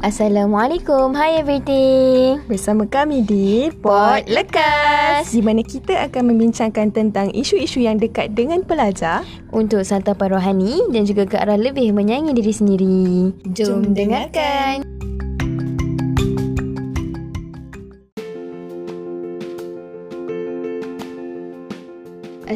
[0.00, 2.40] Assalamualaikum, hi everything.
[2.48, 5.28] Bersama kami di Pot Lekas.
[5.28, 11.04] Di mana kita akan membincangkan tentang isu-isu yang dekat dengan pelajar Untuk santapan rohani dan
[11.04, 13.04] juga ke arah lebih menyayangi diri sendiri.
[13.52, 14.99] Jom, Jom dengarkan.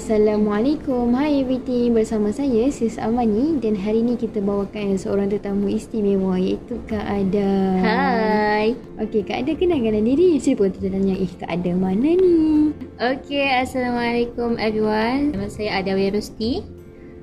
[0.05, 1.97] Assalamualaikum, hi everything.
[1.97, 7.53] Bersama saya Sis Amani dan hari ini kita bawakan seorang tetamu istimewa iaitu Kak Ada.
[7.81, 8.77] Hai.
[9.01, 10.37] Okey, Kak Ada kenalkan diri.
[10.37, 12.77] Siapa tu tanya, eh Kak Ada mana ni?
[13.01, 15.33] Okay, Assalamualaikum everyone.
[15.33, 16.61] Nama saya Adawi Rusti.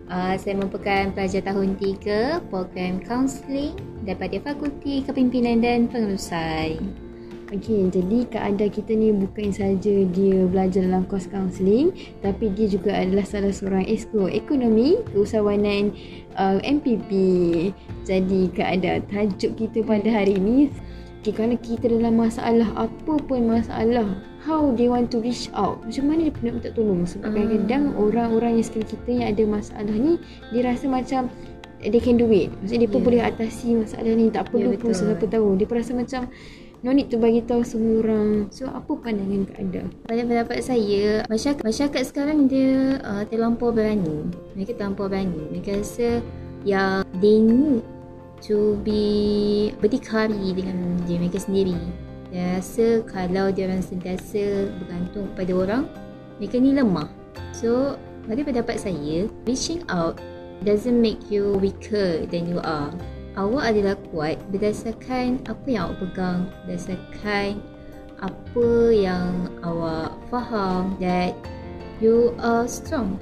[0.10, 3.78] Uh, saya merupakan pelajar tahun 3 program counselling
[4.10, 6.82] daripada Fakulti Kepimpinan dan Pengurusan.
[7.52, 11.92] Okey, jadi Kak Ada kita ni bukan saja dia belajar dalam kos kaunseling
[12.24, 15.92] tapi dia juga adalah salah seorang esko ekonomi keusahawanan
[16.40, 17.12] uh, MPP.
[18.08, 20.72] Jadi Kak Ada tajuk kita pada hari ini
[21.20, 24.08] okay, kerana kita dalam masalah apa pun masalah
[24.42, 27.36] how they want to reach out macam mana dia nak minta tolong sebab Ah.
[27.36, 30.18] kadang-kadang orang-orang yang sekitar kita yang ada masalah ni
[30.50, 31.30] dia rasa macam
[31.84, 33.08] they can do it maksudnya dia pun Yeah.
[33.12, 36.22] boleh atasi masalah ni tak perlu Ya, pun siapa tahu dia pun rasa macam
[36.82, 41.22] no need to bagi tahu semua orang so apa pandangan Kak Ada Pada pendapat saya,
[41.30, 44.34] masyarakat, masyarakat sekarang dia uh, terlampau berani.
[44.58, 45.46] Mereka terlampau berani.
[45.54, 46.26] Mereka rasa
[46.66, 47.86] yang they need
[48.42, 51.78] to be berdikari dengan diri mereka sendiri.
[52.34, 55.84] Dia rasa kalau dia orang sentiasa bergantung kepada orang,
[56.42, 57.10] mereka ni lemah.
[57.54, 60.18] So, pada pendapat saya, reaching out
[60.66, 62.90] doesn't make you weaker than you are.
[63.40, 67.50] Awak adalah kuat berdasarkan apa yang awak pegang, berdasarkan
[68.20, 69.32] apa yang
[69.64, 71.32] awak faham that
[72.04, 73.16] you are strong.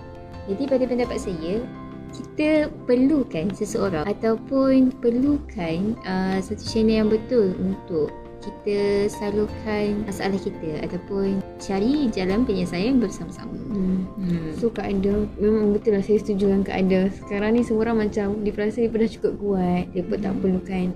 [0.49, 1.61] Jadi pada pendapat saya,
[2.09, 10.81] kita perlukan seseorang ataupun perlukan uh, satu channel yang betul untuk kita salurkan masalah kita
[10.83, 13.55] ataupun cari jalan penyelesaian bersama-sama.
[13.55, 13.99] hmm.
[14.19, 14.51] Hmm.
[14.59, 18.09] So Kak Ada Memang betul lah saya setuju dengan Kak Ada Sekarang ni semua orang
[18.09, 20.87] macam Dia rasa dia dah cukup kuat Dia pun tak perlukan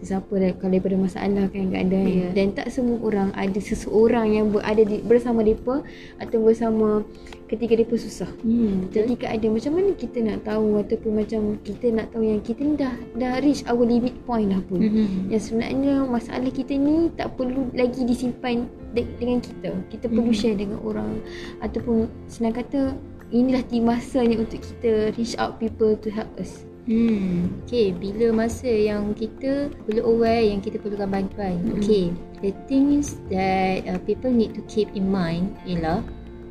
[0.00, 2.28] Siapa dah, kalau daripada masalah kan Kak Ada Ya.
[2.32, 5.84] Dan tak semua orang Ada seseorang yang berada di, bersama mereka
[6.16, 7.04] Atau bersama
[7.46, 11.86] Ketika mereka susah Hmm, Jadi Kak Ada macam mana kita nak tahu Ataupun macam Kita
[11.90, 15.28] nak tahu yang Kita ni dah Dah reach our limit point lah pun Mhm.
[15.28, 19.70] Yang sebenarnya masalah kita ni tak perlu lagi disimpan de- dengan kita.
[19.86, 20.36] Kita perlu Mhm.
[20.36, 21.20] share dengan orang
[21.58, 22.96] ataupun senang kata
[23.28, 26.66] inilah di masanya untuk kita reach out people to help us.
[26.88, 27.92] Hmm, okay.
[27.92, 31.60] Bila masa yang kita perlu aware yang kita perlukan bantuan.
[31.60, 31.78] Mm-mm.
[31.80, 32.14] Okay.
[32.40, 36.00] The things that uh, people need to keep in mind ialah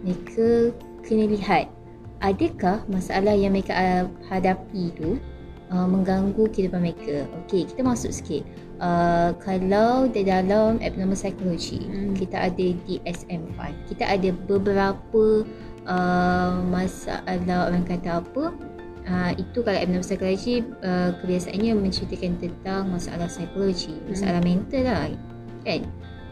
[0.06, 0.69] mereka
[1.01, 1.67] kena lihat
[2.22, 5.17] adakah masalah yang mereka uh, hadapi tu
[5.73, 7.25] uh, mengganggu kehidupan mereka.
[7.46, 8.44] Okay, kita masuk sikit.
[8.79, 12.16] Uh, kalau di dalam abnormal psychology, Hmm.
[12.16, 13.59] kita ada DSM-5.
[13.91, 15.44] Kita ada beberapa
[15.84, 18.56] uh, masalah orang kata apa
[19.09, 25.09] Uh, itu kalau abnormal psychology uh, kebiasaannya menceritakan tentang masalah psikologi, masalah mental lah
[25.66, 25.81] kan.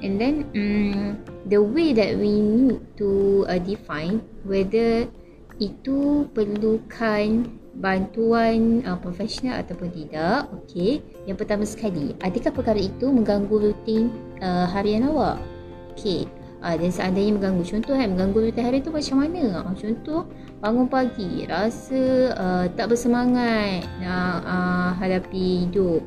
[0.06, 1.18] And then um,
[1.50, 5.10] the way that we need to uh, define whether
[5.58, 7.50] itu perlukan
[7.82, 10.46] bantuan uh, profesional ataupun tidak.
[10.62, 11.02] Okey.
[11.26, 15.42] Yang pertama sekali, adakah perkara itu mengganggu rutin uh, harian awak?
[15.98, 16.30] Okey.
[16.58, 19.62] Uh, dan seandainya mengganggu contoh kan mengganggu harian tu macam mana?
[19.62, 20.22] Uh, contoh
[20.58, 26.02] bangun pagi rasa uh, tak bersemangat nak uh, hadapi hidup.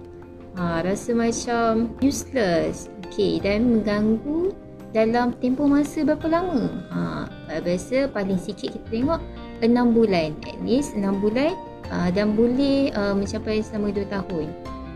[0.58, 2.90] Uh, rasa macam useless.
[3.06, 4.54] Okey dan mengganggu
[4.90, 6.82] dalam tempoh masa berapa lama?
[6.90, 6.98] Ha,
[7.62, 9.20] biasa paling sikit kita tengok
[9.62, 10.34] 6 bulan.
[10.50, 11.54] At least 6 bulan
[11.94, 14.46] uh, dan boleh uh, mencapai selama 2 tahun.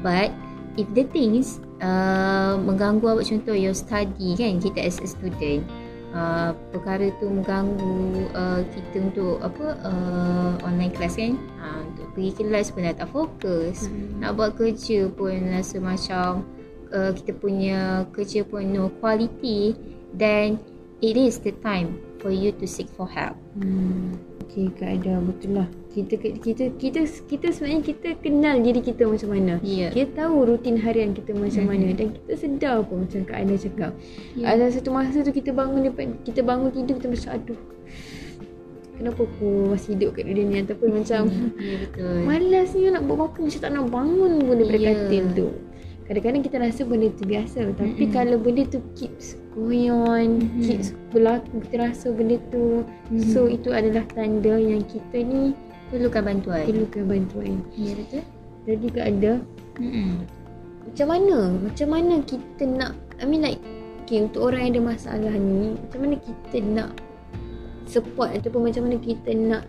[0.03, 0.35] But
[0.75, 5.69] if the things uh, mengganggu awak contoh your study kan kita as a student.
[6.15, 11.37] Uh, perkara tu mengganggu uh, kita untuk apa uh, online class kan.
[11.61, 13.91] Uh, untuk pergi kelas pun dah tak fokus.
[13.91, 14.23] Hmm.
[14.23, 16.47] nak buat kerja pun rasa macam
[16.95, 19.75] uh, kita punya kerja pun no quality.
[20.15, 20.63] Then
[21.03, 24.17] it is the time for you to seek for help Hmm.
[24.45, 25.69] Okey Kak Ada betul lah.
[25.89, 29.57] Kita kita kita kita sebenarnya kita kenal diri kita macam mana.
[29.61, 29.89] Ya.
[29.89, 31.71] Kita tahu rutin harian kita macam Mhm.
[31.71, 33.93] mana dan kita sedar pun macam Kak Ana cakap.
[34.35, 34.45] Ya.
[34.51, 37.61] Ada satu masa tu kita bangun daripada kita bangun tidur kita macam aduh.
[38.95, 41.23] Kenapa aku masih hidup kat dunia ni ataupun macam
[41.59, 44.87] ya betul malasnya nak buat apa macam tak nak bangun pun daripada Ya.
[44.89, 45.49] katil tu.
[46.05, 48.13] Kadang-kadang kita rasa benda tu biasa tapi Mm-mm.
[48.13, 50.61] kalau benda tu keeps going on, Mhm.
[50.61, 53.25] keeps berlaku kita rasa benda tu Mhm.
[53.33, 55.57] so itu adalah tanda yang kita ni
[55.89, 57.55] perlukan bantuan perlukan bantuan.
[57.73, 58.23] ya betul
[58.65, 59.33] Jadi Kak Ada
[59.81, 60.11] Mm-mm.
[60.85, 61.39] macam mana?
[61.65, 63.61] Macam mana kita nak I mean like
[64.05, 66.91] okay, untuk orang yang ada masalah ni, macam mana kita nak
[67.85, 69.65] support ataupun macam mana kita nak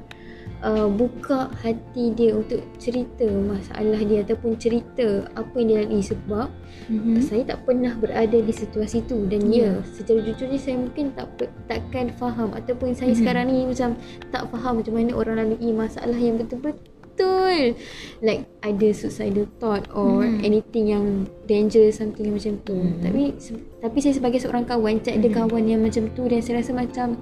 [0.62, 6.48] uh, buka hati dia untuk cerita masalah dia ataupun cerita apa yang dia lalui sebab
[6.86, 7.18] Mm-hmm.
[7.18, 9.76] saya tak pernah berada di situasi tu dan ya, yeah.
[9.90, 11.34] secara jujurnya saya mungkin tak
[11.66, 13.18] takkan faham ataupun saya Mhm.
[13.18, 13.98] sekarang ni macam
[14.30, 17.74] tak faham macam mana orang lalui masalah yang betul-betul
[18.22, 20.44] like ada suicidal thought or Mhm.
[20.44, 21.06] anything yang
[21.46, 23.02] dangerous something yang macam tu Mhm.
[23.02, 25.36] tapi se- tapi saya sebagai seorang kawan cak ada Mhm.
[25.42, 27.18] kawan yang macam tu dan saya rasa macam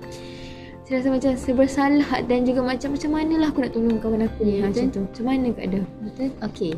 [1.00, 4.70] rasa macam sebersalah dan juga macam macam manalah aku nak tolong kawan aku ni ha,
[4.70, 6.30] macam tu macam mana kak ada Betul?
[6.42, 6.74] Okay.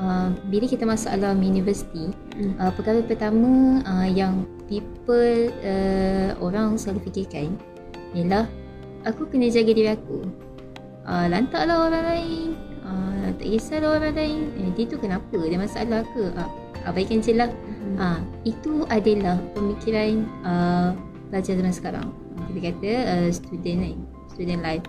[0.00, 2.08] Uh, bila kita masuk alam universiti,
[2.40, 2.56] Hmm.
[2.56, 7.52] uh, perkara pertama uh, yang people, uh, orang selalu fikirkan
[8.16, 8.48] ialah
[9.04, 10.24] aku kena jaga diri aku.
[11.04, 12.48] Uh, lantaklah orang lain.
[12.80, 14.40] Uh, tak kisahlah orang lain.
[14.56, 15.36] Eh, dia tu kenapa?
[15.36, 16.32] Dia masalah ke?
[16.32, 16.48] Uh,
[16.88, 17.52] abaikan je lah.
[17.52, 17.96] Hmm.
[18.00, 18.06] Ha,
[18.48, 20.96] itu adalah pemikiran uh,
[21.28, 22.08] pelajar zaman sekarang.
[22.48, 23.96] Kita kata uh, student kan,
[24.32, 24.86] student life.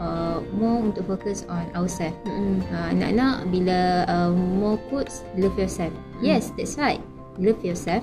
[0.00, 2.16] Uh, more untuk fokus on ourselves.
[2.24, 2.64] Mm-mm.
[2.72, 5.92] Uh, anak-anak bila uh, more quotes love yourself.
[6.24, 7.00] Yes, that's right.
[7.36, 8.00] Love yourself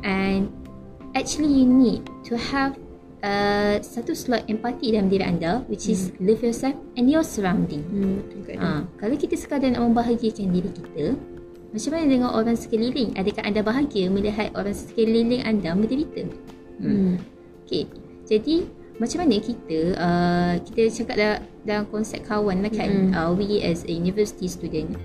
[0.00, 0.48] and
[1.12, 2.76] actually you need to have
[3.24, 7.84] uh, satu slot empati dalam diri anda which is love yourself and your surrounding.
[7.88, 8.60] Hmm, betul ada.
[8.60, 8.68] Ha,
[9.00, 11.06] kalau kita sekadar nak membahagiakan diri kita,
[11.72, 13.16] macam mana dengan orang sekeliling?
[13.16, 16.24] Adakah anda bahagia melihat orang sekeliling anda menderita?
[16.80, 16.86] Hmm.
[16.86, 17.14] Hmm.
[17.66, 17.84] Okay.
[18.26, 23.10] Jadi macam mana kita uh, kita cakap dalam, dalam konsep kawan lah kan Mm.
[23.12, 24.96] uh, we as a university student.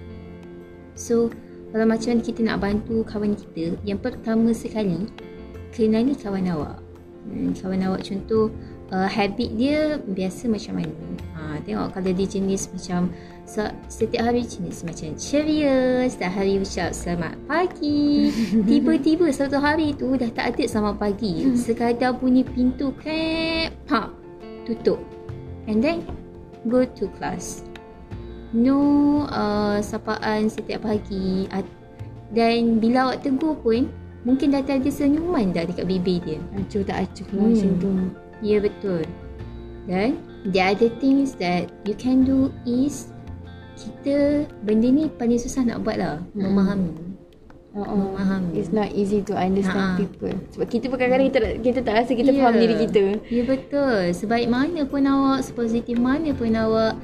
[0.96, 1.30] So
[1.72, 5.08] kalau macam mana kita nak bantu kawan kita yang pertama sekali
[5.72, 6.80] kenali kawan awak.
[7.22, 8.50] Hmm, kawan awak contoh
[8.92, 10.98] uh, habit dia biasa macam mana?
[11.38, 13.14] Ha, tengok kalau dia jenis macam
[13.52, 18.32] se- setiap hari jenis macam ceria setiap hari ucap selamat pagi.
[18.70, 21.52] Tiba-tiba satu hari tu dah tak ada selamat pagi.
[21.60, 24.16] Sekadar bunyi pintu krep pop
[24.64, 25.04] tutup.
[25.68, 26.08] And then
[26.72, 27.68] go to class.
[28.56, 28.80] No
[29.28, 31.52] uh, sapaan setiap pagi.
[32.32, 33.92] Dan bila awak tegur pun
[34.24, 36.40] mungkin dah tak ada senyuman dah dekat bibir dia.
[36.56, 37.52] Acuh tak acuh lah Hmm.
[37.52, 37.90] macam tu.
[38.40, 39.04] Ya betul.
[39.86, 43.11] Dan the other things that you can do is
[43.78, 46.16] kita benda ni paling susah nak buat lah.
[46.36, 46.42] Hmm.
[46.52, 46.92] Memahami.
[47.72, 48.52] Memahami.
[48.60, 50.00] It's not easy to understand Ha-ha.
[50.00, 50.36] people.
[50.52, 52.40] Sebab kita pun kadang-kadang kita, kita tak rasa kita Ya.
[52.44, 53.04] faham diri kita.
[53.32, 54.12] Ya betul.
[54.12, 57.00] Sebaik mana pun awak, sepositif mana pun awak,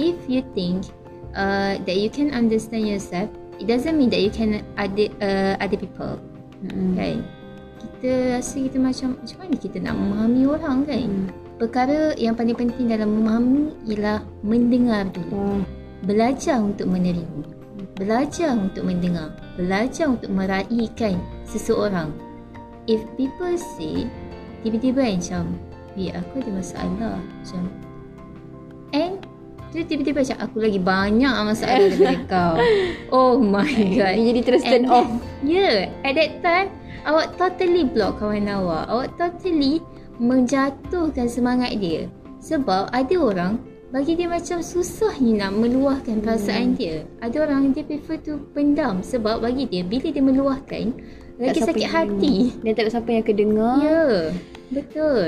[0.00, 0.88] if you think
[1.36, 3.28] uh, that you can understand yourself,
[3.60, 6.16] it doesn't mean that you can other uh, other people.
[6.64, 6.96] Hmm.
[6.96, 7.16] Kan?
[7.80, 11.04] Kita rasa kita macam macam mana kita nak memahami orang kan?
[11.12, 11.28] Hmm.
[11.60, 15.60] Perkara yang paling penting dalam memahami ialah mendengar dulu.
[15.60, 15.60] Oh.
[16.04, 17.44] Belajar untuk menerima.
[18.00, 19.36] Belajar untuk mendengar.
[19.60, 22.12] Belajar untuk meraihkan seseorang.
[22.88, 24.08] If people say,
[24.64, 25.60] tiba-tiba macam,
[25.98, 27.18] Weh, aku ada masalah.
[27.20, 27.62] Macam,
[28.96, 29.20] and
[29.70, 32.56] tu tiba-tiba macam, aku lagi banyak masalah daripada kau.
[33.12, 34.14] Oh my god.
[34.16, 35.10] Dia jadi terus turn off.
[35.44, 36.68] Yeah, at that time,
[37.04, 38.88] awak totally block kawan awak.
[38.88, 39.84] Awak totally
[40.16, 42.08] menjatuhkan semangat dia.
[42.40, 43.60] Sebab ada orang
[43.90, 47.02] bagi dia macam susah ni nak meluahkan perasaan dia.
[47.18, 50.84] Ada orang dia prefer tu pendam sebab bagi dia bila dia meluahkan
[51.40, 52.36] lagi Tak sakit hati.
[52.62, 53.74] Dan tak ada siapa yang akan dengar.
[53.80, 54.14] Ya, yeah,
[54.70, 55.24] betul.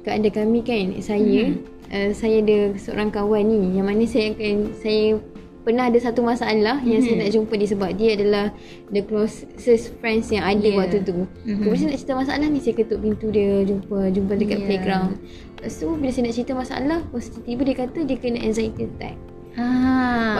[0.00, 1.60] Kat anda kami kan, saya Hmm.
[1.92, 5.20] uh, saya ada seorang kawan ni yang mana saya akan saya
[5.60, 7.20] pernah ada satu masalah yang saya Mhm.
[7.20, 8.44] nak jumpa dia sebab dia adalah
[8.88, 10.78] the closest friends yang ada Yeah.
[10.80, 11.28] waktu tu.
[11.44, 11.60] Mhm.
[11.60, 14.66] Kemudian saya nak cerita masalah ni saya ketuk pintu dia jumpa jumpa dekat Yeah.
[14.66, 15.12] playground.
[15.60, 18.88] Lepas tu bila saya nak cerita masalah, lepas tu tiba dia kata dia kena anxiety
[18.88, 19.16] attack.
[19.54, 19.64] Ha.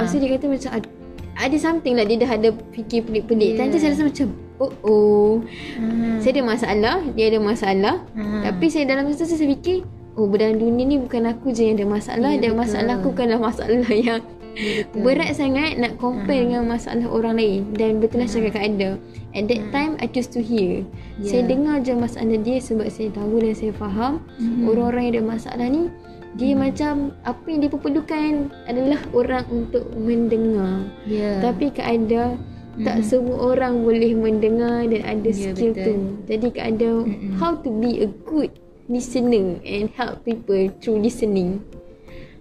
[0.00, 0.92] Lepas tu dia kata macam "Ad-
[1.40, 3.54] ada something lah dia dah ada fikir pelik-pelik.
[3.54, 3.68] Yeah.
[3.68, 3.76] Yeah.
[3.76, 5.32] saya rasa macam oh oh.
[5.76, 5.84] Ha.
[6.20, 7.94] Saya ada masalah, dia ada masalah.
[8.16, 8.22] Ha.
[8.48, 9.84] Tapi saya dalam masa tu saya fikir
[10.18, 12.60] Oh dalam dunia ni bukan aku je yang ada masalah Ya, Dan betul.
[12.66, 15.00] masalah aku bukanlah masalah yang Ya, betul.
[15.02, 16.44] Berat sangat nak compare Ha.
[16.44, 18.90] dengan masalah orang lain Dan betul lah cakap kat Ada
[19.30, 19.70] At that Ha.
[19.70, 20.82] time I choose to hear
[21.16, 21.26] Ya.
[21.26, 24.64] Saya dengar je masalah dia sebab saya tahu dan saya faham Mhm.
[24.66, 25.88] Orang-orang yang ada masalah ni
[26.32, 28.32] Dia macam Apa yang dia perlukan
[28.64, 31.38] adalah orang untuk mendengar Ya.
[31.40, 32.34] Tapi Kak Ada
[32.76, 33.04] Tak Mhm.
[33.04, 35.84] semua orang boleh mendengar dan ada Ya, skill betul.
[35.84, 35.94] tu
[36.26, 37.34] Jadi Kak Ada Mm-mm.
[37.36, 38.50] How to be a good
[38.86, 41.62] listener and help people through listening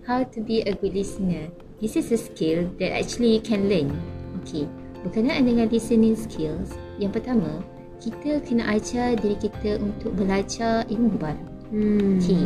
[0.02, 1.54] how to be a good listener.
[1.80, 3.96] This is a skill that actually you can learn.
[4.44, 4.68] Okay,
[5.02, 7.64] berkenaan dengan listening skills, yang pertama,
[7.98, 11.46] kita kena ajar diri kita untuk belajar ilmu baru.
[11.72, 12.20] hmm.
[12.20, 12.46] Okay,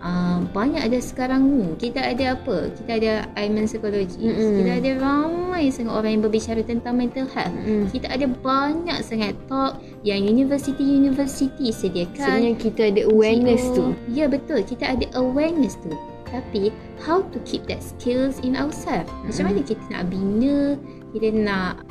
[0.00, 4.56] Uh, banyak ada sekarang ni kita ada apa kita ada Aiman psikologis Mm-mm.
[4.56, 7.84] kita ada ramai sangat orang yang berbicara tentang mental health Mm.
[7.92, 13.76] kita ada banyak sangat talk yang universiti-universiti sediakan Sebenarnya kita ada awareness NGO.
[13.76, 13.84] tu.
[14.08, 15.92] Ya betul, kita ada awareness tu.
[16.30, 16.70] Tapi
[17.02, 19.10] how to keep that skills in ourselves?
[19.26, 19.56] Macam Mm-mm.
[19.58, 20.78] mana kita nak bina,
[21.10, 21.82] kita nak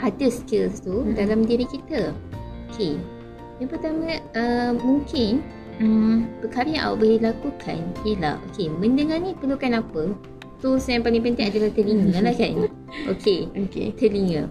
[0.00, 1.14] ada skills tu Mm-mm.
[1.16, 2.16] dalam diri kita.
[2.72, 2.96] Okay.
[3.60, 5.44] Yang pertama uh, mungkin
[5.78, 10.16] um, perkara yang awak boleh lakukan ialah okay, mendengar ni perlukan apa?
[10.64, 12.70] Tools yang paling penting adalah telinga lah kan.
[13.12, 13.92] Okay, Okay.
[13.98, 14.48] telinga.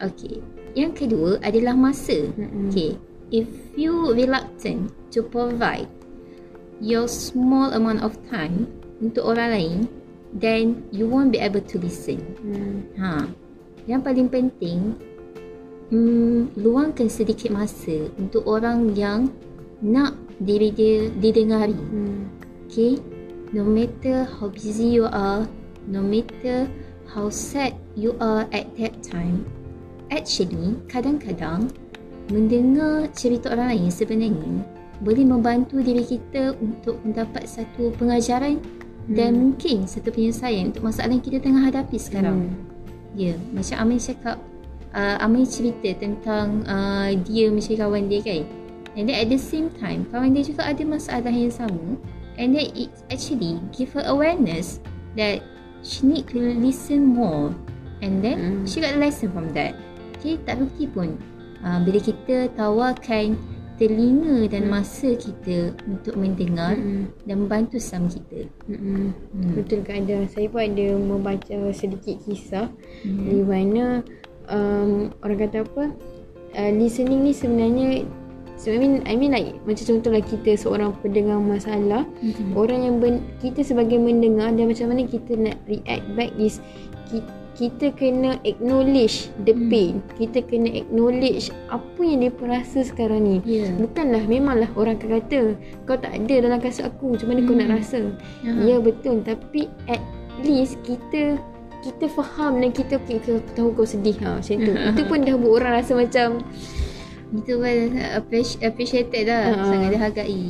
[0.00, 0.40] Okay.
[0.72, 2.32] Yang kedua adalah masa.
[2.38, 2.72] Mm-mm.
[2.72, 2.96] Okay,
[3.28, 3.46] if
[3.76, 5.90] you reluctant to provide
[6.80, 8.66] your small amount of time
[9.04, 9.78] untuk orang lain,
[10.32, 12.20] then you won't be able to listen.
[12.40, 12.78] Mm.
[12.96, 13.12] Ha.
[13.88, 14.80] Yang paling penting,
[15.92, 19.28] hmm, luangkan sedikit masa untuk orang yang
[19.84, 21.76] nak diri dia didengari.
[21.76, 22.20] Mm.
[22.70, 23.02] Okay,
[23.50, 25.44] no matter how busy you are,
[25.90, 26.70] no matter
[27.10, 29.42] how sad you are at that time,
[30.14, 31.66] actually kadang-kadang
[32.30, 34.62] mendengar cerita orang lain sebenarnya
[35.00, 38.60] boleh membantu diri kita untuk mendapat satu pengajaran
[39.10, 39.40] dan Hmm.
[39.50, 42.46] mungkin satu penyelesaian untuk masalah yang kita tengah hadapi sekarang.
[42.46, 42.52] Mm.
[43.18, 44.36] Ya, macam Amin cakap,
[44.94, 48.42] uh, Amin cerita tentang uh, dia macam kawan dia kan.
[48.94, 51.98] And then at the same time, kawan dia juga ada masalah yang sama.
[52.38, 54.78] And then it actually give her awareness
[55.18, 55.42] that
[55.82, 57.50] she need to listen more.
[58.04, 58.70] And then Mm.
[58.70, 59.74] she got a lesson from that.
[60.20, 61.18] Okay, tak rugi pun.
[61.64, 63.34] Uh, bila kita tawarkan
[63.80, 64.70] telinga dan Mm.
[64.70, 67.08] masa kita untuk mendengar Mm-mm.
[67.24, 68.44] dan membantu sama kita.
[68.68, 69.16] Mm-mm.
[69.32, 69.52] Hmm.
[69.56, 70.28] Betul ke ada.
[70.28, 72.68] Saya pun ada membaca sedikit kisah
[73.00, 73.24] Hmm.
[73.24, 74.04] di mana
[74.52, 75.84] um, orang kata apa
[76.52, 78.04] uh, listening ni sebenarnya
[78.60, 82.52] so I mean I mean like macam contohlah kita seorang pendengar masalah Hmm.
[82.52, 86.60] orang yang ben, kita sebagai mendengar dan macam mana kita nak react back is
[87.08, 89.68] kita, kita kena acknowledge the Hmm.
[89.68, 93.68] pain kita kena acknowledge apa yang dia rasa sekarang ni Ya.
[93.76, 95.40] Bukanlah memanglah orang akan kata
[95.84, 97.60] kau tak ada dalam kasut aku macam mana kau Hmm.
[97.60, 98.00] nak rasa
[98.40, 98.52] Ya.
[98.64, 100.00] Ya betul tapi at
[100.40, 101.36] least kita
[101.80, 104.72] kita faham dan kita okay, aku tahu kau sedih ha macam tu.
[104.90, 106.40] Itu pun dah buat orang rasa macam
[107.30, 107.76] Itu pun
[108.10, 109.64] appreci- appreciated lah Ha.
[109.66, 110.44] Sangat dihargai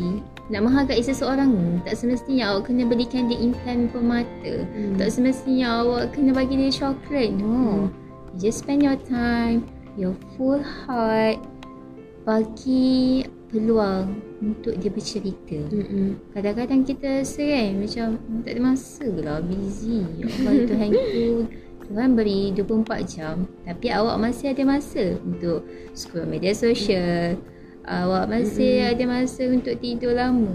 [0.50, 4.99] Nak menghargai seseorang ni Tak semestinya awak kena belikan dia implan permata Hmm.
[4.99, 7.87] Tak semestinya awak kena bagi dia coklat No
[8.35, 9.64] You just spend your time
[9.95, 11.38] Your full heart
[12.26, 16.16] Bagi peluang untuk dia bercerita Mm-mm.
[16.30, 20.07] Kadang-kadang kita rasa kan macam "Hmm, tak ada masa lah busy.
[20.16, 21.26] Ya Allah Tuhan tu
[21.90, 27.35] Tuhan beri 24 jam tapi awak masih ada masa untuk scroll media sosial.
[27.89, 28.91] Awak masih Mm-mm.
[28.93, 30.53] ada masa untuk tidur lama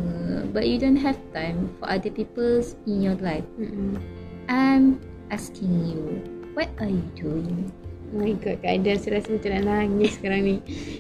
[0.54, 3.46] but you don't have time for other people in your life.
[3.58, 3.98] Mm-mm.
[4.46, 5.02] I'm
[5.34, 6.22] asking you,
[6.54, 7.74] what are you doing?
[8.14, 10.56] Oh my god keadaan saya rasa macam nak nangis sekarang ni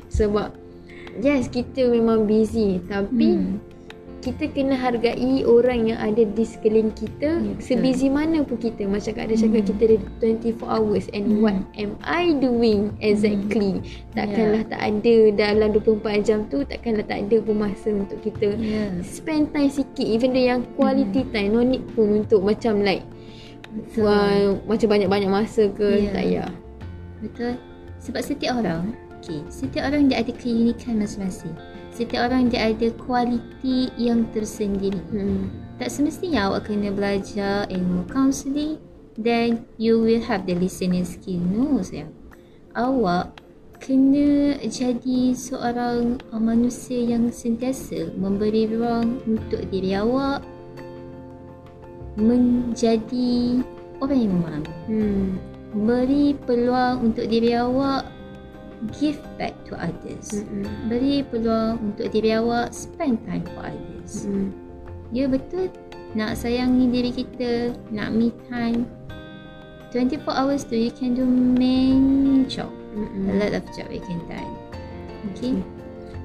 [0.09, 0.57] Sebab
[1.21, 3.74] Yes kita memang busy Tapi Hmm.
[4.25, 5.13] Kita kena hargai
[5.45, 7.61] orang yang ada di sekeliling kita Ya, betul.
[7.61, 9.69] Sebusy mana pun kita Macam Kak Ada cakap Hmm.
[9.69, 11.39] kita ada 24 hours And Hmm.
[11.39, 14.69] what am I doing exactly Takkanlah Ya.
[14.73, 19.21] tak ada dalam 24 jam tu Takkanlah tak ada pun masa untuk kita Yes.
[19.21, 23.05] Spend time sikit Even though yang quality time No need pun untuk macam like
[23.69, 24.09] Betul.
[24.09, 26.09] uh, Macam banyak-banyak masa ke Ya.
[26.09, 26.51] Tak payah
[27.21, 27.53] Betul.
[27.97, 31.55] Sebab setiap orang, okay, setiap orang dia ada keunikan masing-masing.
[31.95, 34.99] Setiap orang dia ada kualiti yang tersendiri.
[35.15, 35.79] hmm.
[35.79, 38.79] Tak semestinya awak kena belajar ilmu counselling
[39.15, 41.39] then you will have the listening skill.
[41.39, 42.11] No, sayang.
[42.75, 43.39] Awak
[43.79, 50.43] kena jadi seorang manusia yang sentiasa memberi ruang untuk diri awak
[52.15, 53.63] menjadi
[53.99, 55.27] orang yang memahami Hmm.
[55.75, 58.07] beri peluang untuk diri awak
[58.93, 60.43] give back to others.
[60.43, 60.91] Hmm.
[60.91, 64.27] Beri peluang untuk diri awak spend time for others.
[64.27, 64.53] Hmm.
[65.13, 65.69] Ya betul
[66.15, 68.87] nak sayangi diri kita, nak me time.
[69.93, 72.71] 24 hours tu you can do many job.
[72.95, 73.31] Hmm.
[73.31, 74.53] A lot of job you can done.
[75.33, 75.59] Okay?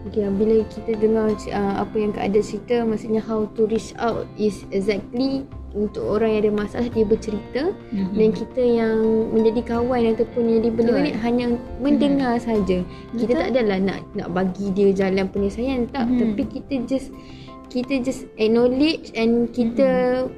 [0.09, 4.25] Okay, bila kita dengar uh, apa yang Kak Ada cerita, maksudnya how to reach out
[4.41, 8.15] is exactly untuk orang yang ada masalah dia bercerita Mm-hmm.
[8.15, 8.95] dan kita yang
[9.31, 11.47] menjadi kawan ataupun yang dibenarkan ni hanya
[11.79, 12.83] mendengar saja.
[13.15, 13.41] Kita Betul.
[13.41, 16.19] tak adalah nak nak bagi dia jalan penyelesaian tak, Mhm.
[16.19, 17.11] tapi kita just
[17.71, 19.87] kita just acknowledge and kita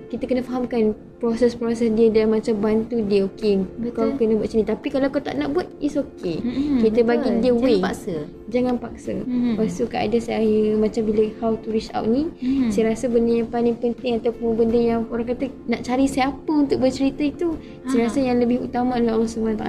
[0.06, 3.94] kita kena fahamkan proses-proses dia dan macam bantu dia okay Betul.
[3.94, 7.06] kau kena buat macam ni tapi kalau kau tak nak buat it's okay Mm-mm, kita
[7.06, 7.40] bagi betul.
[7.40, 8.16] dia way Jangan paksa.
[8.50, 9.54] jangan paksa Mm-mm.
[9.54, 12.68] lepas tu keadaan saya macam bila how to reach out ni Mm-mm.
[12.68, 16.78] saya rasa benda yang paling penting ataupun benda yang orang kata nak cari siapa untuk
[16.78, 17.54] bercerita itu
[17.86, 18.06] saya Ha.
[18.10, 19.64] rasa yang lebih utama adalah Allah SWT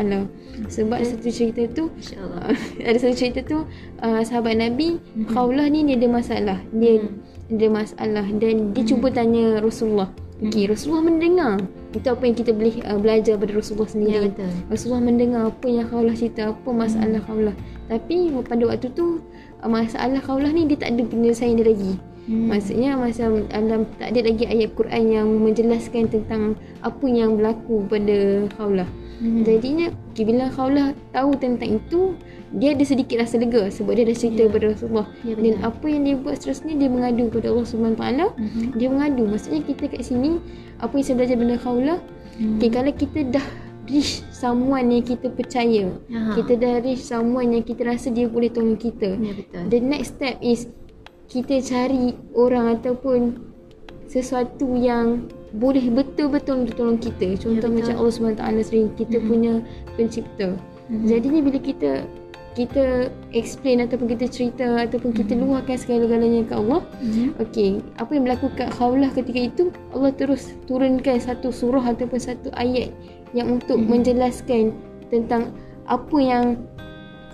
[0.74, 2.50] sebab satu cerita tu InsyaAllah.
[2.90, 3.58] ada satu cerita tu
[4.02, 5.30] uh, sahabat Nabi mm-hmm.
[5.30, 7.33] Khawlah ni dia ada masalah dia mm.
[7.52, 8.90] Ada masalah dan dia mm.
[8.90, 10.10] cuba tanya Rasulullah
[10.44, 11.56] Okey, Rasulullah mendengar.
[11.96, 14.28] Itu apa yang kita boleh uh, belajar pada Rasulullah Ya sendiri.
[14.34, 14.52] betul.
[14.68, 17.28] Rasulullah mendengar apa yang Khawlah cerita, apa masalah Hmm.
[17.30, 17.56] Khawlah.
[17.88, 19.24] Tapi pada waktu tu
[19.64, 21.94] uh, masalah Khawlah ni dia tak ada penyelesaian dia lagi.
[22.28, 22.48] Hmm.
[22.52, 28.48] Maksudnya macam dalam tak ada lagi ayat Quran yang menjelaskan tentang apa yang berlaku pada
[28.60, 28.90] Khawlah.
[29.24, 29.48] Hmm.
[29.48, 32.20] Jadinya okay, bila Khawlah tahu tentang itu,
[32.54, 34.48] dia ada sedikit rasa lega sebab dia dah cerita Ya.
[34.48, 35.08] kepada Rasulullah.
[35.22, 35.74] Ya, Dan benar.
[35.74, 38.26] apa yang dia buat seterusnya dia mengadu kepada Allah Subhanahu Taala.
[38.36, 38.62] Mhm.
[38.78, 39.24] Dia mengadu.
[39.26, 40.38] Maksudnya kita kat sini
[40.78, 42.00] apa yang saya belajar benda Khawlah,
[42.34, 42.58] Hmm.
[42.58, 43.46] okay, kalau kita dah
[43.84, 46.34] reach someone yang kita percaya, Ha.
[46.34, 49.18] kita dah reach someone yang kita rasa dia boleh tolong kita.
[49.18, 49.64] Ya betul.
[49.68, 50.70] The next step is
[51.26, 53.50] kita cari orang ataupun
[54.06, 57.38] sesuatu yang boleh betul-betul untuk tolong kita.
[57.38, 57.78] Contoh betul.
[57.82, 59.26] macam Allah SWT sendiri kita Mhm.
[59.26, 59.54] punya
[59.94, 60.48] pencipta.
[60.90, 61.06] Mhm.
[61.06, 61.92] Jadinya bila kita
[62.54, 67.28] kita explain ataupun kita cerita ataupun kita luahkan segala-galanya ke Allah, Mhm.
[67.42, 72.54] Okey, apa yang berlaku kat Khawlah ketika itu Allah terus turunkan satu surah ataupun satu
[72.54, 72.94] ayat
[73.34, 73.90] yang untuk Mhm.
[73.90, 74.64] menjelaskan
[75.10, 75.50] tentang
[75.90, 76.46] apa yang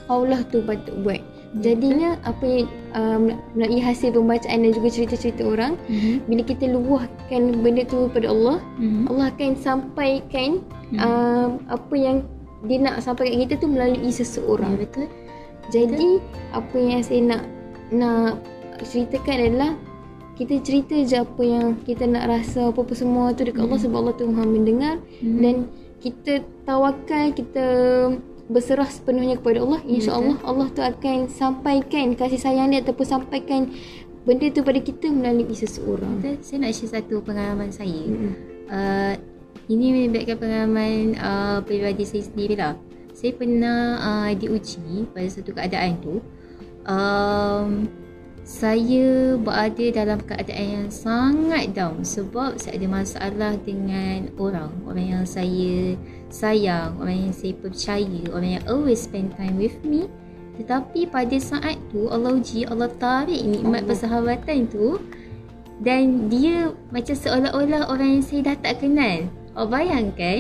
[0.08, 1.22] Khawlah tu patut buat.
[1.62, 6.26] Jadinya apa yang um, melalui hasil pembacaan dan juga cerita-cerita orang, Mhm.
[6.26, 9.06] bila kita luahkan benda tu pada Allah, Mhm.
[9.10, 10.98] Allah akan sampaikan Mhm.
[10.98, 12.18] um, apa yang
[12.62, 14.76] dia nak sampaikan kita tu melalui Ya seseorang.
[14.76, 15.08] betul.
[15.70, 16.18] Jadi
[16.52, 17.44] apa yang saya nak
[17.90, 18.42] nak
[18.82, 19.72] ceritakan adalah
[20.34, 24.16] kita cerita je apa yang kita nak rasa apa-apa semua tu dekat Allah sebab Allah
[24.16, 25.40] tu Maha mendengar Mhm.
[25.40, 25.56] dan
[26.00, 26.32] kita
[26.64, 27.66] tawakal kita
[28.48, 33.68] berserah sepenuhnya kepada Allah insya-Allah Allah tu akan sampaikan kasih sayang dia ataupun sampaikan
[34.24, 36.18] benda tu pada kita melalui seseorang.
[36.18, 36.40] Betul.
[36.42, 38.04] Saya nak share satu pengalaman saya.
[38.06, 38.34] Mm-mm.
[38.66, 39.14] Uh,
[39.70, 42.74] ini melibatkan pengalaman uh, peribadi saya sendiri lah.
[43.14, 46.18] Saya pernah uh, diuji pada satu keadaan tu.
[46.90, 47.86] Um,
[48.50, 54.74] saya berada dalam keadaan yang sangat down sebab saya ada masalah dengan orang.
[54.90, 55.94] Orang yang saya
[56.34, 60.10] sayang, orang yang saya percaya, orang yang always spend time with me.
[60.58, 63.90] Tetapi pada saat tu Allah uji, Allah tarik nikmat Allah.
[63.94, 64.98] persahabatan tu
[65.80, 69.30] dan dia macam seolah-olah orang yang saya dah tak kenal.
[69.58, 70.40] Awak bayangkan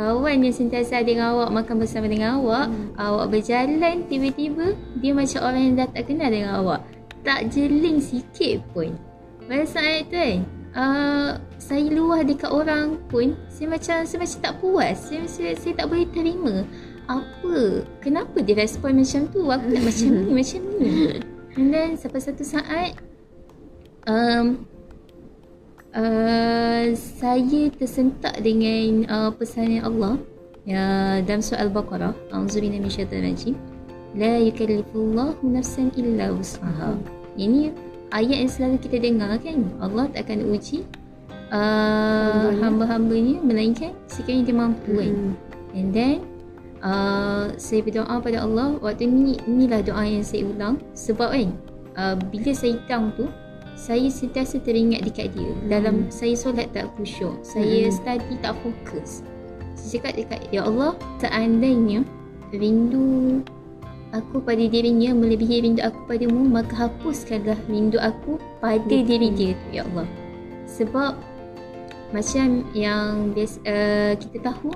[0.00, 2.96] kawan yang sentiasa dengan awak makan bersama dengan awak, Hmm.
[2.96, 6.80] awak berjalan tiba-tiba dia macam orang yang dah tak kenal dengan awak.
[7.20, 8.96] Tak jeling sikit pun.
[9.44, 10.36] Pada saat tu kan,
[10.72, 14.96] uh, saya luah dekat orang pun saya macam saya macam tak puas.
[14.96, 16.64] Saya, saya, saya tak boleh terima.
[17.10, 17.84] Apa?
[18.00, 19.42] Kenapa dia respon macam tu?
[19.50, 20.90] Aku nak macam ni, macam ni.
[21.58, 22.94] And then sampai satu saat
[24.06, 24.64] um,
[25.94, 30.14] uh, saya tersentak dengan uh, pesanan Allah
[30.66, 33.54] ya, dalam surah Al-Baqarah A'udzubillahi minasyaitanirrajim
[34.18, 36.98] La yukallifullahu nafsan illa wus'aha
[37.38, 37.70] Ini
[38.10, 40.82] ayat yang selalu kita dengar kan Allah tak akan uji
[41.54, 42.58] uh, Hambanya.
[42.62, 45.32] hamba-hambanya melainkan sekiranya dia mampu kan Mm.
[45.70, 46.16] And then
[46.82, 51.48] uh, saya berdoa pada Allah waktu ni inilah doa yang saya ulang sebab kan
[51.94, 53.30] uh, bila saya down tu
[53.80, 55.68] saya sentiasa teringat dekat dia Hmm.
[55.72, 57.96] dalam saya solat tak khusyuk saya Hmm.
[57.96, 59.24] study tak fokus
[59.72, 62.04] saya cakap dekat ya Allah seandainya
[62.52, 63.40] rindu
[64.12, 69.08] aku pada dirinya melebihi rindu aku padamu maka hapuskanlah rindu aku pada Betul.
[69.08, 70.06] diri dia tu ya Allah
[70.68, 71.12] sebab
[72.10, 74.74] macam yang biasa, uh, kita tahu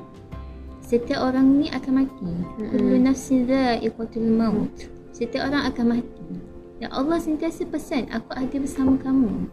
[0.78, 2.30] setiap orang ni akan mati.
[2.70, 4.70] Kullu nafsin dha'iqatul maut.
[5.10, 6.22] Setiap orang akan mati.
[6.84, 9.48] Dan Allah sentiasa pesan, aku ada bersama kamu.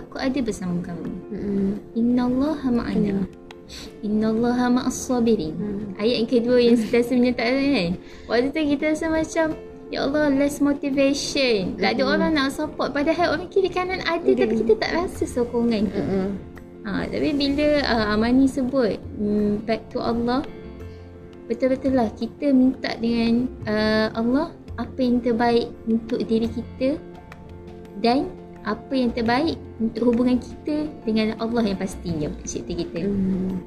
[0.00, 1.12] Aku ada bersama kamu.
[1.28, 1.68] Mm-mm.
[1.92, 3.28] Innallaha ma'ana.
[4.00, 5.52] Innallaha ma'as sabirin.
[5.52, 6.00] Mm.
[6.00, 7.92] Ayat yang kedua yang sentiasa menyertai kan.
[8.32, 9.60] Waktu tu kita rasa macam
[9.92, 11.76] Ya Allah, less motivation.
[11.76, 12.96] Tak ada orang nak support.
[12.96, 14.48] Padahal orang kiri kanan ada Ada.
[14.48, 16.00] tapi kita tak rasa sokongan tu.
[16.00, 16.28] Mm-mm.
[16.88, 20.40] Ha, tapi bila uh, Amani sebut mm, back to Allah,
[21.44, 26.96] betul-betul lah kita minta dengan uh, Allah apa yang terbaik untuk diri kita
[28.00, 28.30] dan
[28.62, 33.00] apa yang terbaik untuk hubungan kita dengan Allah yang pastinya pencipta kita.
[33.04, 33.58] Hmm.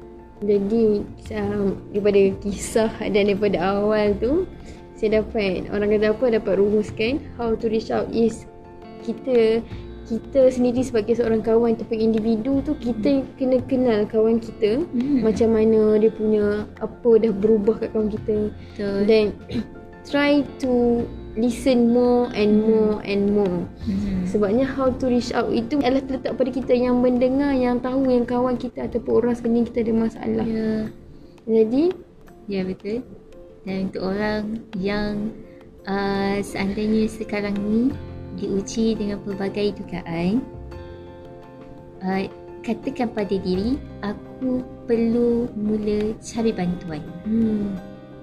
[0.44, 1.04] Jadi
[1.36, 4.44] um, daripada kisah dan daripada awal tu
[4.96, 8.48] saya dapat orang kata apa dapat rumuskan how to reach out is
[9.04, 9.60] kita
[10.06, 15.20] kita sendiri sebagai seorang kawan ataupun individu tu kita kena kenal kawan kita Hmm.
[15.20, 19.00] macam mana dia punya apa dah berubah kat kawan kita Betul.
[19.04, 19.26] then
[20.06, 21.02] try to
[21.36, 24.24] listen more and more and more Hmm.
[24.24, 28.24] sebabnya how to reach out itu adalah terletak pada kita yang mendengar yang tahu yang
[28.24, 30.70] kawan kita ataupun orang sekeliling kita ada masalah Ya.
[31.44, 31.84] jadi
[32.46, 33.02] Ya betul.
[33.66, 35.34] Dan untuk orang yang
[35.82, 37.90] uh, seandainya sekarang ni
[38.38, 40.38] diuji dengan pelbagai dugaan,
[42.06, 42.22] uh,
[42.62, 43.74] katakan pada diri,
[44.06, 47.02] aku perlu mula cari bantuan.
[47.26, 47.74] hmm,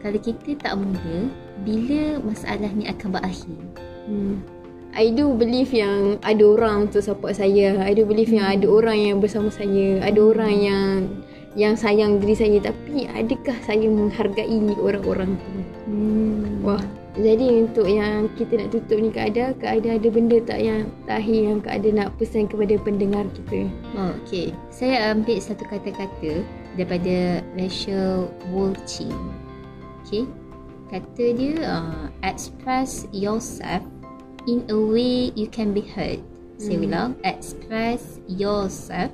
[0.03, 1.31] Kalau kita tak mula,
[1.63, 3.59] bila masalah ni akan berakhir?
[4.11, 4.43] hmm.
[4.93, 7.81] I do believe yang ada orang untuk support saya.
[7.81, 9.97] I do believe yang ada orang yang bersama saya.
[10.05, 10.89] Ada orang yang
[11.57, 15.51] yang sayang diri saya tapi adakah saya menghargai orang-orang tu?
[15.89, 16.61] Hmm.
[16.61, 16.81] Wah,
[17.13, 20.89] jadi untuk yang kita nak tutup ni Kak Ada, Kak Ada ada benda tak yang
[21.05, 23.69] terakhir yang Kak Ada nak pesan kepada pendengar kita?
[23.93, 24.49] Oh, okay.
[24.73, 26.41] Saya ambil satu kata-kata
[26.73, 29.13] daripada Rachel Wolchi.
[30.03, 30.27] Okay.
[30.91, 33.81] Kata dia, uh, express yourself
[34.45, 36.21] in a way you can be heard.
[36.59, 36.85] Saya Hmm.
[36.85, 37.11] ulang.
[37.25, 39.09] Express yourself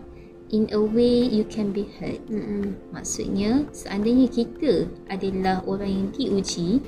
[0.49, 2.19] in a way you can be heard.
[2.27, 2.75] Mm-mm.
[2.91, 6.83] Maksudnya, seandainya kita adalah orang yang diuji,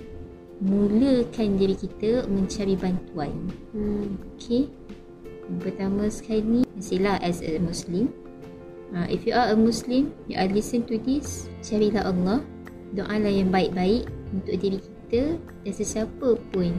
[0.62, 3.34] mulakan diri kita mencari bantuan.
[3.74, 4.18] Hmm.
[4.36, 4.70] Okay.
[5.62, 8.12] Pertama sekali ni, mestilah as a Muslim.
[8.92, 12.44] Uh, if you are a Muslim, you are listen to this, carilah Allah.
[12.92, 16.72] Doalah yang baik-baik untuk diri kita dan sesiapa pun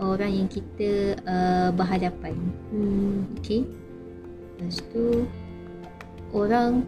[0.00, 2.34] orang yang kita uh, berhadapan.
[2.72, 3.28] Hmm.
[3.38, 3.68] Okay.
[4.58, 5.28] Lepas tu,
[6.32, 6.86] orang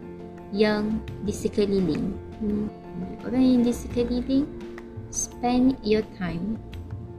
[0.55, 2.13] yang di sekeliling.
[2.41, 2.67] Hmm.
[3.25, 4.45] Orang yang di sekeliling,
[5.13, 6.57] spend your time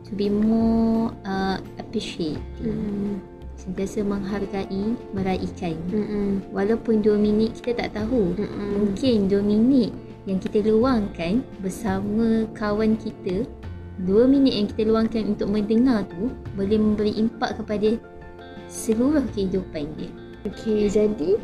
[0.07, 2.41] to be more uh, appreciative.
[2.61, 3.23] Hmm.
[3.55, 5.79] sentiasa menghargai, meraihkan.
[5.89, 6.45] Mm-mm.
[6.53, 8.37] Walaupun 2 minit kita tak tahu.
[8.37, 8.71] Mm-mm.
[8.83, 9.91] Mungkin 2 minit
[10.25, 13.45] yang kita luangkan bersama kawan kita,
[14.03, 17.95] 2 minit yang kita luangkan untuk mendengar tu boleh memberi impak kepada
[18.67, 20.11] seluruh kehidupan dia.
[20.45, 21.41] Okey, jadi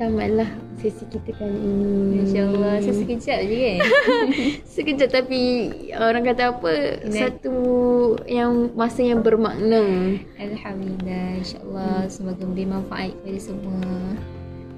[0.00, 2.26] tamatlah sesi kita kali ini.
[2.90, 3.78] sekejap je kan?
[4.74, 5.40] Sekejap tapi
[5.94, 6.74] orang kata apa?
[7.06, 7.20] Nah.
[7.28, 7.56] Satu
[8.26, 10.18] yang masa yang bermakna.
[10.40, 13.78] Alhamdulillah, insyaAllah semoga memberi manfaat kepada semua.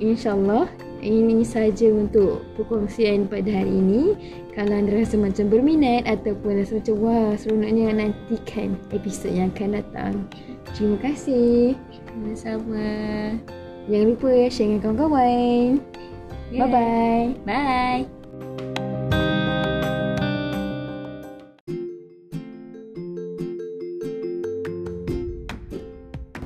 [0.02, 0.66] InsyaAllah
[1.04, 4.02] ini saja untuk perkongsian pada hari ini.
[4.56, 10.14] Kalau anda rasa macam berminat ataupun rasa macam wah seronoknya nantikan episod yang akan datang.
[10.72, 11.76] Terima kasih.
[12.08, 12.88] Sama-sama.
[13.90, 15.68] Jangan lupa share dengan kawan-kawan.
[16.48, 16.70] Yeah.
[16.70, 17.26] Bye-bye.
[17.44, 18.23] Bye.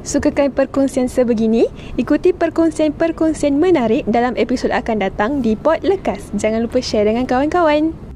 [0.09, 1.69] Sukakan perkongsian sebegini?
[2.01, 6.33] Ikuti perkongsian-perkongsian menarik dalam episod akan datang di Pod Lekas.
[6.33, 8.08] Jangan lupa share dengan kawan-kawan.